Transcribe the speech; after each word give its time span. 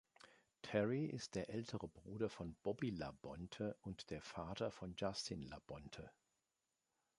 Terry 0.63 1.05
ist 1.05 1.35
der 1.35 1.51
ältere 1.51 1.87
Bruder 1.87 2.27
von 2.27 2.55
Bobby 2.63 2.89
Labonte 2.89 3.77
und 3.81 4.09
der 4.09 4.23
Vater 4.23 4.71
von 4.71 4.95
Justin 4.97 5.43
Labonte. 5.43 6.09